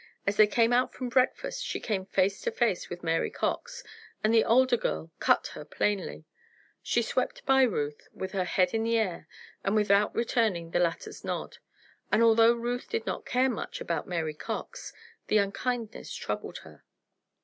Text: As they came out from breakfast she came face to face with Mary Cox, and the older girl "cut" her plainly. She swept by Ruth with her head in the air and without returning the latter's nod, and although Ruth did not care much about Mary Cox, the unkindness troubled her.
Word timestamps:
As 0.25 0.35
they 0.35 0.47
came 0.47 0.73
out 0.73 0.95
from 0.95 1.09
breakfast 1.09 1.63
she 1.63 1.79
came 1.79 2.07
face 2.07 2.41
to 2.41 2.51
face 2.51 2.89
with 2.89 3.03
Mary 3.03 3.29
Cox, 3.29 3.83
and 4.23 4.33
the 4.33 4.43
older 4.43 4.75
girl 4.75 5.11
"cut" 5.19 5.45
her 5.53 5.63
plainly. 5.63 6.25
She 6.81 7.03
swept 7.03 7.45
by 7.45 7.61
Ruth 7.61 8.07
with 8.11 8.31
her 8.31 8.45
head 8.45 8.73
in 8.73 8.81
the 8.83 8.97
air 8.97 9.27
and 9.63 9.75
without 9.75 10.15
returning 10.15 10.71
the 10.71 10.79
latter's 10.79 11.23
nod, 11.23 11.59
and 12.11 12.23
although 12.23 12.53
Ruth 12.55 12.89
did 12.89 13.05
not 13.05 13.27
care 13.27 13.47
much 13.47 13.79
about 13.79 14.07
Mary 14.07 14.33
Cox, 14.33 14.91
the 15.27 15.37
unkindness 15.37 16.11
troubled 16.15 16.57
her. 16.65 16.83